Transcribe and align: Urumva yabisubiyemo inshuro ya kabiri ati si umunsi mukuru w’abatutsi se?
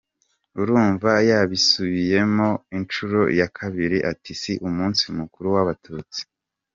Urumva 0.61 1.11
yabisubiyemo 1.29 2.49
inshuro 2.77 3.19
ya 3.39 3.47
kabiri 3.57 3.97
ati 4.11 4.31
si 4.41 4.51
umunsi 4.67 5.03
mukuru 5.17 5.47
w’abatutsi 5.55 6.21
se? 6.25 6.25